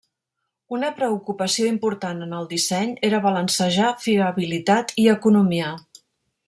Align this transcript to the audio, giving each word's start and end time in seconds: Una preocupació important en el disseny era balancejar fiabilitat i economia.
Una 0.77 0.87
preocupació 1.01 1.67
important 1.73 2.25
en 2.27 2.33
el 2.39 2.49
disseny 2.55 2.97
era 3.11 3.21
balancejar 3.29 3.93
fiabilitat 4.07 4.99
i 5.05 5.11
economia. 5.19 5.75